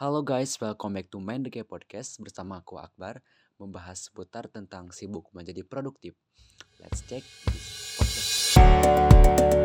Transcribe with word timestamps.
Halo 0.00 0.24
guys, 0.24 0.56
welcome 0.56 0.96
back 0.96 1.12
to 1.12 1.20
Mind 1.20 1.44
the 1.44 1.60
Podcast 1.60 2.16
bersama 2.24 2.64
aku 2.64 2.80
Akbar 2.80 3.20
membahas 3.60 4.08
seputar 4.08 4.48
tentang 4.48 4.88
sibuk 4.96 5.28
menjadi 5.36 5.60
produktif. 5.60 6.16
Let's 6.80 7.04
check 7.04 7.20
this 7.52 8.00
podcast. 8.00 9.59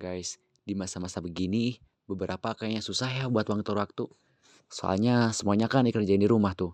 Guys, 0.00 0.40
di 0.64 0.72
masa-masa 0.72 1.20
begini 1.20 1.76
beberapa 2.08 2.56
kayaknya 2.56 2.80
susah 2.80 3.12
ya 3.12 3.24
buat 3.28 3.44
ngatur 3.44 3.76
waktu. 3.76 4.08
Soalnya 4.72 5.36
semuanya 5.36 5.68
kan 5.68 5.84
dikerjain 5.84 6.16
di 6.16 6.24
rumah 6.24 6.56
tuh. 6.56 6.72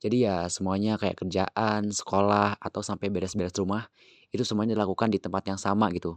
Jadi 0.00 0.24
ya 0.24 0.48
semuanya 0.48 0.96
kayak 0.96 1.20
kerjaan, 1.20 1.92
sekolah, 1.92 2.56
atau 2.56 2.80
sampai 2.80 3.12
beres-beres 3.12 3.52
rumah 3.60 3.86
itu 4.32 4.40
semuanya 4.42 4.72
dilakukan 4.72 5.12
di 5.12 5.20
tempat 5.20 5.52
yang 5.52 5.60
sama 5.60 5.92
gitu. 5.92 6.16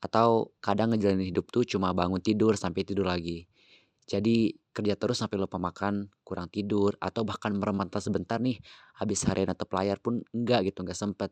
Atau 0.00 0.56
kadang 0.64 0.96
ngejalanin 0.96 1.28
hidup 1.28 1.52
tuh 1.52 1.62
cuma 1.68 1.92
bangun 1.92 2.18
tidur 2.24 2.56
sampai 2.56 2.82
tidur 2.88 3.06
lagi. 3.06 3.46
Jadi 4.08 4.56
kerja 4.72 4.96
terus 4.98 5.20
sampai 5.20 5.38
lupa 5.38 5.60
makan, 5.60 6.10
kurang 6.26 6.48
tidur, 6.48 6.96
atau 6.98 7.22
bahkan 7.22 7.52
merem 7.54 7.78
sebentar 8.00 8.40
nih 8.40 8.58
habis 8.98 9.22
harian 9.28 9.52
atau 9.52 9.68
layar 9.76 10.00
pun 10.02 10.24
enggak 10.32 10.72
gitu, 10.72 10.82
enggak 10.82 10.98
sempet. 10.98 11.30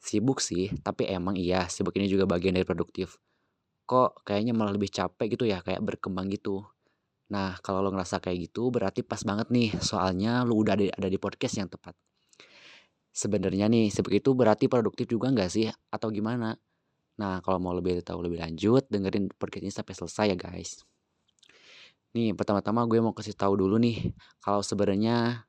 Sibuk 0.00 0.40
sih, 0.40 0.72
tapi 0.80 1.06
emang 1.06 1.36
iya 1.36 1.68
sibuk 1.68 1.94
ini 2.00 2.08
juga 2.08 2.24
bagian 2.24 2.56
dari 2.56 2.64
produktif. 2.66 3.20
Kok 3.90 4.22
kayaknya 4.22 4.54
malah 4.54 4.70
lebih 4.70 4.86
capek 4.94 5.34
gitu 5.34 5.50
ya, 5.50 5.58
kayak 5.66 5.82
berkembang 5.82 6.30
gitu. 6.30 6.62
Nah, 7.34 7.58
kalau 7.58 7.82
lo 7.82 7.90
ngerasa 7.90 8.22
kayak 8.22 8.50
gitu 8.50 8.70
berarti 8.70 9.02
pas 9.02 9.18
banget 9.26 9.50
nih, 9.50 9.74
soalnya 9.82 10.46
lo 10.46 10.54
udah 10.54 10.78
ada, 10.78 10.86
ada 10.94 11.08
di 11.10 11.18
podcast 11.18 11.58
yang 11.58 11.66
tepat. 11.66 11.98
Sebenarnya 13.10 13.66
nih, 13.66 13.90
sibuk 13.90 14.14
itu 14.14 14.30
berarti 14.30 14.70
produktif 14.70 15.10
juga 15.10 15.34
nggak 15.34 15.50
sih? 15.50 15.66
Atau 15.90 16.14
gimana? 16.14 16.54
Nah, 17.18 17.42
kalau 17.42 17.58
mau 17.58 17.74
lebih 17.74 17.98
tahu 18.06 18.30
lebih 18.30 18.38
lanjut, 18.38 18.86
dengerin 18.86 19.26
podcast 19.34 19.62
ini 19.66 19.74
sampai 19.74 19.94
selesai 19.98 20.26
ya 20.30 20.36
guys. 20.38 20.86
Nih, 22.14 22.30
pertama-tama 22.38 22.86
gue 22.86 22.98
mau 23.02 23.10
kasih 23.10 23.34
tahu 23.34 23.58
dulu 23.58 23.74
nih, 23.82 24.14
kalau 24.38 24.62
sebenarnya 24.62 25.46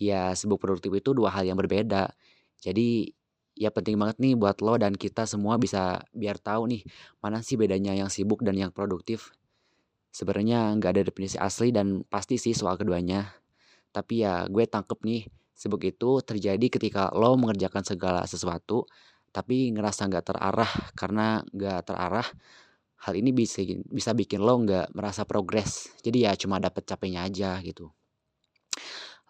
ya 0.00 0.32
sibuk 0.32 0.60
produktif 0.60 0.92
itu 0.92 1.12
dua 1.12 1.32
hal 1.36 1.44
yang 1.44 1.60
berbeda. 1.60 2.12
Jadi 2.60 3.12
ya 3.54 3.70
penting 3.70 3.98
banget 3.98 4.18
nih 4.18 4.34
buat 4.34 4.58
lo 4.60 4.74
dan 4.78 4.94
kita 4.98 5.26
semua 5.26 5.58
bisa 5.58 6.02
biar 6.10 6.38
tahu 6.38 6.70
nih 6.70 6.82
mana 7.22 7.40
sih 7.40 7.54
bedanya 7.54 7.94
yang 7.94 8.10
sibuk 8.10 8.42
dan 8.42 8.58
yang 8.58 8.70
produktif. 8.74 9.34
Sebenarnya 10.14 10.74
nggak 10.78 10.90
ada 10.94 11.02
definisi 11.10 11.38
asli 11.38 11.74
dan 11.74 12.06
pasti 12.06 12.38
sih 12.38 12.54
soal 12.54 12.78
keduanya. 12.78 13.34
Tapi 13.94 14.26
ya 14.26 14.46
gue 14.46 14.64
tangkep 14.66 14.98
nih 15.06 15.22
sibuk 15.54 15.82
itu 15.86 16.18
terjadi 16.26 16.66
ketika 16.66 17.14
lo 17.14 17.38
mengerjakan 17.38 17.86
segala 17.86 18.26
sesuatu 18.26 18.84
tapi 19.34 19.70
ngerasa 19.74 20.06
nggak 20.06 20.26
terarah 20.30 20.72
karena 20.94 21.42
nggak 21.50 21.90
terarah 21.90 22.26
hal 23.02 23.14
ini 23.18 23.34
bisa 23.34 23.62
bisa 23.90 24.14
bikin 24.14 24.42
lo 24.42 24.54
nggak 24.62 24.94
merasa 24.94 25.26
progres 25.26 25.90
jadi 26.02 26.30
ya 26.30 26.32
cuma 26.38 26.62
dapet 26.62 26.86
capeknya 26.86 27.26
aja 27.26 27.58
gitu 27.62 27.90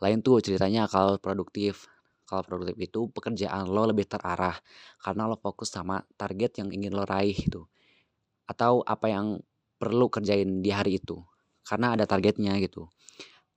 lain 0.04 0.20
tuh 0.20 0.44
ceritanya 0.44 0.84
kalau 0.84 1.16
produktif 1.16 1.88
kalau 2.24 2.42
produktif 2.44 2.76
itu 2.80 3.00
pekerjaan 3.12 3.68
lo 3.68 3.88
lebih 3.88 4.08
terarah 4.08 4.56
karena 5.00 5.28
lo 5.28 5.36
fokus 5.36 5.72
sama 5.72 6.00
target 6.16 6.60
yang 6.60 6.68
ingin 6.72 6.92
lo 6.96 7.04
raih 7.04 7.36
gitu 7.36 7.68
atau 8.44 8.84
apa 8.84 9.08
yang 9.08 9.40
perlu 9.80 10.08
kerjain 10.08 10.64
di 10.64 10.70
hari 10.72 11.00
itu 11.00 11.20
karena 11.64 11.96
ada 11.96 12.04
targetnya 12.04 12.60
gitu. 12.60 12.88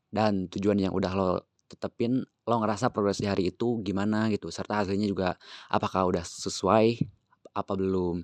Dan 0.08 0.48
tujuan 0.48 0.80
yang 0.80 0.96
udah 0.96 1.12
lo 1.14 1.32
tetepin 1.68 2.24
lo 2.24 2.56
ngerasa 2.64 2.96
progres 2.96 3.20
di 3.20 3.28
hari 3.28 3.52
itu 3.52 3.84
gimana 3.84 4.32
gitu 4.32 4.48
serta 4.48 4.84
hasilnya 4.84 5.04
juga 5.12 5.36
apakah 5.68 6.08
udah 6.08 6.24
sesuai 6.24 7.04
apa 7.52 7.74
belum. 7.76 8.24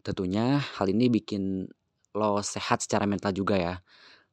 Tentunya 0.00 0.56
hal 0.56 0.88
ini 0.88 1.12
bikin 1.12 1.68
lo 2.16 2.40
sehat 2.40 2.80
secara 2.80 3.04
mental 3.04 3.36
juga 3.36 3.60
ya. 3.60 3.74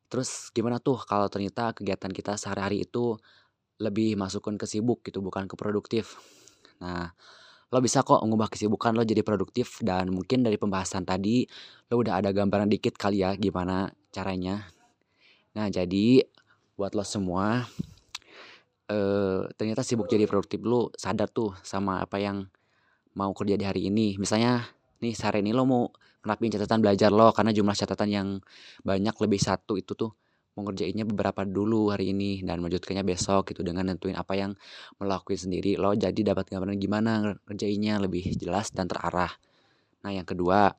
Terus 0.08 0.48
gimana 0.56 0.80
tuh 0.80 1.04
kalau 1.04 1.28
ternyata 1.28 1.76
kegiatan 1.76 2.12
kita 2.16 2.40
sehari-hari 2.40 2.88
itu 2.88 3.20
lebih 3.80 4.16
masukkan 4.16 4.56
ke 4.56 4.66
sibuk 4.70 5.04
gitu 5.04 5.20
bukan 5.20 5.48
ke 5.50 5.56
produktif. 5.60 6.16
Nah 6.80 7.12
lo 7.74 7.82
bisa 7.82 8.06
kok 8.06 8.22
mengubah 8.24 8.48
kesibukan 8.48 8.96
lo 8.96 9.04
jadi 9.04 9.26
produktif 9.26 9.82
dan 9.84 10.08
mungkin 10.14 10.46
dari 10.46 10.56
pembahasan 10.56 11.04
tadi 11.04 11.44
lo 11.92 12.00
udah 12.00 12.22
ada 12.24 12.30
gambaran 12.32 12.70
dikit 12.72 12.96
kali 12.96 13.26
ya 13.26 13.36
gimana 13.36 13.92
caranya. 14.14 14.64
Nah 15.58 15.68
jadi 15.68 16.24
buat 16.80 16.96
lo 16.96 17.04
semua 17.04 17.66
eh, 18.88 19.42
ternyata 19.60 19.82
sibuk 19.82 20.08
jadi 20.08 20.24
produktif 20.30 20.62
lo 20.64 20.94
sadar 20.96 21.28
tuh 21.28 21.58
sama 21.66 22.00
apa 22.00 22.22
yang 22.22 22.48
mau 23.18 23.32
kerja 23.36 23.60
di 23.60 23.66
hari 23.68 23.92
ini. 23.92 24.16
Misalnya 24.16 24.64
nih 25.04 25.16
sehari 25.16 25.44
ini 25.44 25.52
lo 25.52 25.68
mau 25.68 25.84
ngerapin 26.24 26.54
catatan 26.56 26.80
belajar 26.82 27.10
lo 27.12 27.30
karena 27.36 27.52
jumlah 27.52 27.76
catatan 27.76 28.10
yang 28.10 28.28
banyak 28.82 29.16
lebih 29.20 29.40
satu 29.42 29.78
itu 29.78 29.94
tuh 29.94 30.16
mau 30.56 30.64
ngerjainnya 30.66 31.04
beberapa 31.04 31.44
dulu 31.44 31.92
hari 31.92 32.16
ini 32.16 32.40
dan 32.42 32.64
melanjutkannya 32.64 33.04
besok 33.04 33.52
gitu 33.52 33.62
dengan 33.62 33.92
nentuin 33.92 34.16
apa 34.16 34.34
yang 34.40 34.52
melakukan 34.98 35.36
sendiri. 35.36 35.76
Lo 35.76 35.92
jadi 35.92 36.16
dapat 36.16 36.48
gambaran 36.48 36.80
gimana 36.80 37.36
ngerjainnya 37.46 38.00
lebih 38.00 38.34
jelas 38.40 38.72
dan 38.72 38.88
terarah. 38.88 39.36
Nah 40.08 40.12
yang 40.16 40.24
kedua 40.24 40.72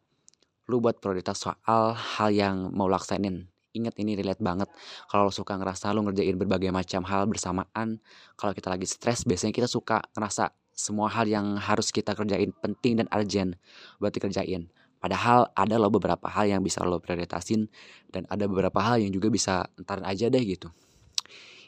lu 0.66 0.82
buat 0.82 0.98
prioritas 0.98 1.38
soal 1.38 1.94
hal 1.94 2.28
yang 2.32 2.74
mau 2.74 2.90
laksainin 2.90 3.46
ingat 3.76 3.92
ini 4.00 4.16
relate 4.16 4.40
banget. 4.40 4.72
Kalau 5.12 5.28
lo 5.28 5.32
suka 5.32 5.60
ngerasa 5.60 5.92
lo 5.92 6.00
ngerjain 6.08 6.40
berbagai 6.40 6.72
macam 6.72 7.04
hal 7.04 7.28
bersamaan 7.28 8.00
kalau 8.40 8.56
kita 8.56 8.72
lagi 8.72 8.88
stres 8.88 9.28
biasanya 9.28 9.52
kita 9.52 9.68
suka 9.68 10.00
ngerasa 10.16 10.48
semua 10.76 11.08
hal 11.08 11.28
yang 11.28 11.56
harus 11.56 11.88
kita 11.88 12.12
kerjain 12.12 12.52
penting 12.60 13.00
dan 13.00 13.08
urgent 13.12 13.56
buat 13.96 14.12
dikerjain 14.12 14.68
Padahal 15.06 15.46
ada 15.54 15.78
loh 15.78 15.86
beberapa 15.86 16.26
hal 16.26 16.50
yang 16.50 16.66
bisa 16.66 16.82
lo 16.82 16.98
prioritasin 16.98 17.70
dan 18.10 18.26
ada 18.26 18.50
beberapa 18.50 18.82
hal 18.82 18.98
yang 18.98 19.14
juga 19.14 19.30
bisa 19.30 19.62
ntar 19.78 20.02
aja 20.02 20.26
deh 20.26 20.42
gitu. 20.42 20.66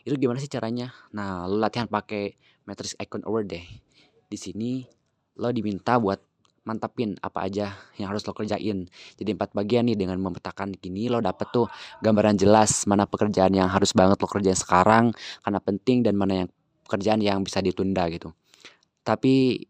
Itu 0.02 0.18
gimana 0.18 0.42
sih 0.42 0.50
caranya? 0.50 0.90
Nah, 1.14 1.46
lo 1.46 1.54
latihan 1.62 1.86
pakai 1.86 2.34
matrix 2.66 2.98
icon 2.98 3.22
award 3.22 3.54
deh. 3.54 3.62
Di 4.26 4.34
sini 4.34 4.82
lo 5.38 5.54
diminta 5.54 6.02
buat 6.02 6.18
mantapin 6.66 7.14
apa 7.22 7.46
aja 7.46 7.78
yang 7.94 8.10
harus 8.10 8.26
lo 8.26 8.34
kerjain. 8.34 8.90
Jadi 9.14 9.30
empat 9.30 9.54
bagian 9.54 9.86
nih 9.86 9.94
dengan 9.94 10.18
memetakan 10.18 10.74
gini 10.74 11.06
lo 11.06 11.22
dapet 11.22 11.46
tuh 11.54 11.70
gambaran 12.02 12.42
jelas 12.42 12.90
mana 12.90 13.06
pekerjaan 13.06 13.54
yang 13.54 13.70
harus 13.70 13.94
banget 13.94 14.18
lo 14.18 14.26
kerjain 14.26 14.58
sekarang 14.58 15.14
karena 15.46 15.62
penting 15.62 16.02
dan 16.02 16.18
mana 16.18 16.42
yang 16.42 16.48
pekerjaan 16.82 17.22
yang 17.22 17.46
bisa 17.46 17.62
ditunda 17.62 18.02
gitu. 18.10 18.34
Tapi 19.06 19.62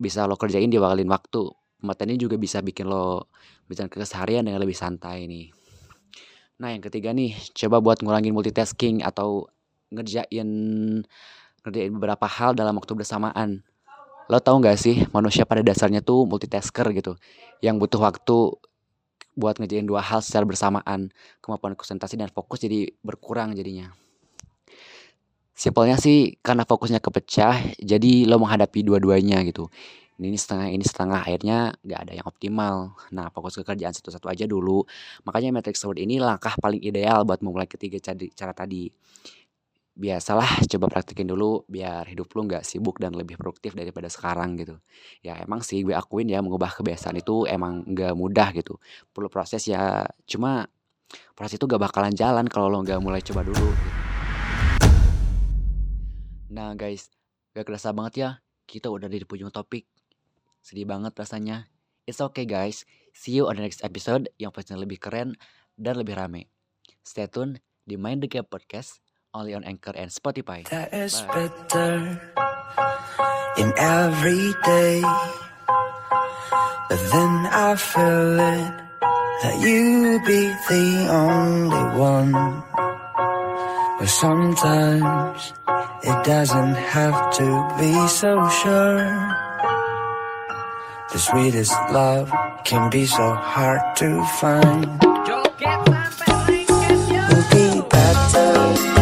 bisa 0.00 0.24
lo 0.24 0.40
kerjain 0.40 0.72
diwakalin 0.72 1.04
waktu 1.12 1.59
Pematen 1.80 2.12
ini 2.12 2.20
juga 2.20 2.36
bisa 2.36 2.60
bikin 2.60 2.84
lo 2.92 3.32
ke 3.72 3.96
keseharian 3.96 4.44
dengan 4.44 4.60
lebih 4.60 4.76
santai 4.76 5.24
nih. 5.24 5.48
Nah, 6.60 6.76
yang 6.76 6.84
ketiga 6.84 7.16
nih, 7.16 7.32
coba 7.56 7.80
buat 7.80 8.04
ngurangin 8.04 8.36
multitasking 8.36 9.00
atau 9.00 9.48
ngerjain 9.88 10.48
ngerjain 11.64 11.92
beberapa 11.96 12.28
hal 12.28 12.52
dalam 12.52 12.76
waktu 12.76 12.92
bersamaan. 12.92 13.64
Lo 14.28 14.38
tau 14.44 14.60
gak 14.60 14.76
sih, 14.76 15.08
manusia 15.08 15.48
pada 15.48 15.64
dasarnya 15.64 16.04
tuh 16.04 16.28
multitasker 16.28 16.84
gitu, 16.92 17.16
yang 17.64 17.80
butuh 17.80 17.98
waktu 18.04 18.60
buat 19.32 19.56
ngerjain 19.56 19.88
dua 19.88 20.04
hal 20.04 20.20
secara 20.20 20.44
bersamaan. 20.44 21.08
Kemampuan 21.40 21.72
konsentrasi 21.72 22.20
dan 22.20 22.28
fokus 22.28 22.60
jadi 22.60 22.92
berkurang 23.00 23.56
jadinya. 23.56 23.96
Simpelnya 25.56 25.96
sih 25.96 26.36
karena 26.44 26.68
fokusnya 26.68 27.00
kepecah, 27.00 27.80
jadi 27.80 28.28
lo 28.28 28.36
menghadapi 28.36 28.84
dua-duanya 28.84 29.40
gitu 29.48 29.72
ini 30.20 30.36
setengah 30.36 30.68
ini 30.68 30.84
setengah 30.84 31.24
akhirnya 31.24 31.72
nggak 31.80 32.00
ada 32.04 32.12
yang 32.12 32.26
optimal. 32.28 32.92
Nah 33.16 33.32
fokus 33.32 33.56
ke 33.56 33.64
kerjaan 33.64 33.96
satu-satu 33.96 34.28
aja 34.28 34.44
dulu. 34.44 34.84
Makanya 35.24 35.56
matrix 35.56 35.80
word 35.88 35.96
ini 35.96 36.20
langkah 36.20 36.52
paling 36.60 36.84
ideal 36.84 37.24
buat 37.24 37.40
memulai 37.40 37.64
ketiga 37.64 37.96
cara 38.12 38.52
tadi. 38.52 38.92
Biasalah 39.96 40.64
coba 40.70 40.86
praktekin 40.92 41.28
dulu 41.28 41.64
biar 41.64 42.04
hidup 42.08 42.28
lu 42.36 42.44
nggak 42.46 42.64
sibuk 42.64 43.00
dan 43.00 43.16
lebih 43.16 43.40
produktif 43.40 43.72
daripada 43.72 44.12
sekarang 44.12 44.60
gitu. 44.60 44.76
Ya 45.24 45.40
emang 45.40 45.64
sih 45.64 45.80
gue 45.80 45.96
akuin 45.96 46.28
ya 46.28 46.44
mengubah 46.44 46.76
kebiasaan 46.76 47.16
itu 47.20 47.48
emang 47.48 47.88
nggak 47.88 48.12
mudah 48.12 48.52
gitu. 48.52 48.76
Perlu 49.12 49.32
proses 49.32 49.64
ya 49.64 50.04
cuma 50.28 50.68
proses 51.34 51.58
itu 51.58 51.66
gak 51.66 51.82
bakalan 51.90 52.14
jalan 52.14 52.46
kalau 52.46 52.70
lo 52.70 52.78
nggak 52.84 53.00
mulai 53.02 53.18
coba 53.24 53.42
dulu 53.42 53.66
gitu. 53.74 53.90
nah 56.50 56.74
guys 56.74 57.10
gak 57.54 57.66
kerasa 57.66 57.94
banget 57.94 58.14
ya 58.18 58.30
kita 58.66 58.90
udah 58.90 59.06
di 59.06 59.22
penghujung 59.22 59.54
topik 59.54 59.86
Sedih 60.60 60.86
banget 60.88 61.16
rasanya. 61.16 61.68
It's 62.04 62.20
okay 62.20 62.44
guys. 62.44 62.84
See 63.12 63.36
you 63.36 63.48
on 63.48 63.58
the 63.58 63.64
next 63.64 63.82
episode 63.84 64.30
yang 64.40 64.54
pastinya 64.54 64.80
lebih 64.80 65.00
keren 65.02 65.36
dan 65.76 65.98
lebih 65.98 66.16
rame. 66.16 66.48
Stay 67.00 67.26
tune 67.26 67.60
di 67.84 67.96
Mind 67.96 68.22
the 68.22 68.28
Gap 68.28 68.52
Podcast 68.52 69.00
only 69.34 69.54
on 69.54 69.64
Anchor 69.64 69.94
and 69.96 70.10
Spotify. 70.10 70.66
That 70.68 70.92
is 70.92 71.22
better 71.30 72.18
in 73.58 73.70
every 73.76 74.52
day. 74.66 75.00
But 76.90 77.00
then 77.14 77.34
I 77.46 77.78
feel 77.78 78.38
it 78.38 78.74
that 79.42 79.56
you 79.62 80.18
be 80.26 80.50
the 80.68 80.86
only 81.08 81.84
one. 81.96 82.34
But 83.98 84.08
sometimes 84.08 85.52
it 86.02 86.18
doesn't 86.24 86.74
have 86.74 87.30
to 87.38 87.48
be 87.78 87.94
so 88.08 88.48
sure. 88.48 89.49
The 91.12 91.18
sweetest 91.18 91.72
love 91.90 92.30
can 92.64 92.88
be 92.88 93.04
so 93.04 93.32
hard 93.32 93.96
to 93.96 94.24
find. 94.38 94.86
We'll 97.28 97.44
be 97.50 97.88
better. 97.88 98.99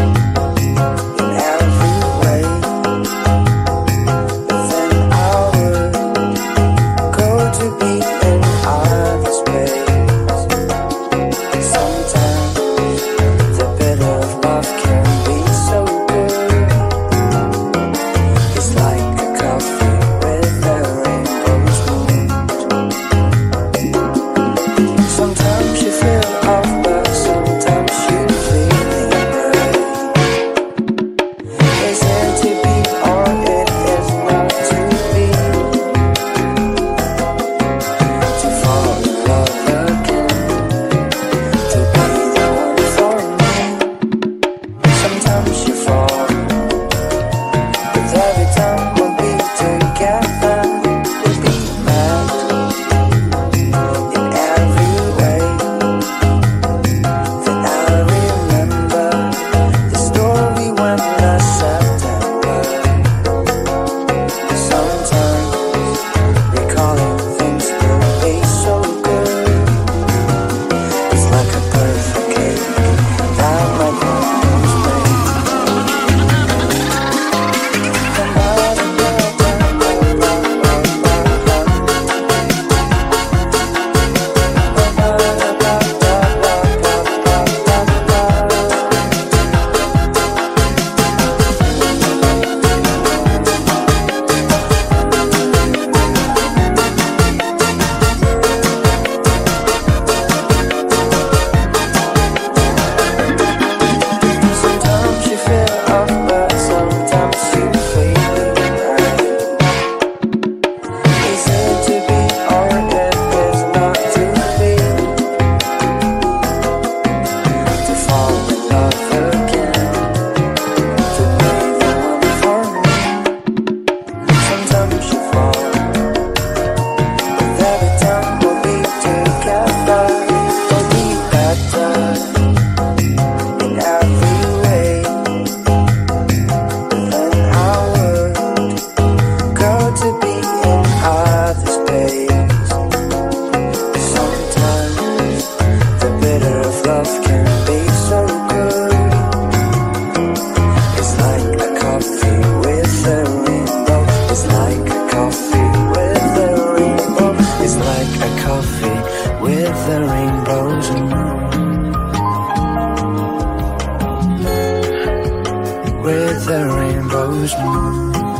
was 167.48 167.64
wrong. 167.64 168.37